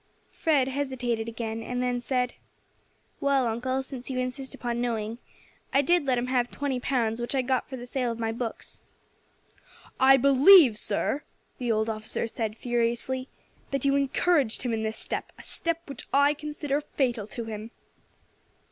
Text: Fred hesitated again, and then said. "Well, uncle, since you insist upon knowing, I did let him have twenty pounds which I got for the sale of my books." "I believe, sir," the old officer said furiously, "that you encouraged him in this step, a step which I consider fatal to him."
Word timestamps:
Fred 0.31 0.67
hesitated 0.67 1.29
again, 1.29 1.61
and 1.61 1.83
then 1.83 2.01
said. 2.01 2.33
"Well, 3.19 3.45
uncle, 3.45 3.83
since 3.83 4.09
you 4.09 4.17
insist 4.17 4.55
upon 4.55 4.81
knowing, 4.81 5.19
I 5.71 5.83
did 5.83 6.05
let 6.05 6.17
him 6.17 6.25
have 6.25 6.49
twenty 6.49 6.79
pounds 6.79 7.21
which 7.21 7.35
I 7.35 7.43
got 7.43 7.69
for 7.69 7.77
the 7.77 7.85
sale 7.85 8.11
of 8.11 8.17
my 8.17 8.31
books." 8.31 8.81
"I 9.99 10.17
believe, 10.17 10.75
sir," 10.75 11.21
the 11.59 11.71
old 11.71 11.87
officer 11.87 12.25
said 12.25 12.57
furiously, 12.57 13.29
"that 13.69 13.85
you 13.85 13.95
encouraged 13.95 14.63
him 14.63 14.73
in 14.73 14.81
this 14.81 14.97
step, 14.97 15.31
a 15.37 15.43
step 15.43 15.87
which 15.87 16.07
I 16.11 16.33
consider 16.33 16.81
fatal 16.81 17.27
to 17.27 17.43
him." 17.45 17.69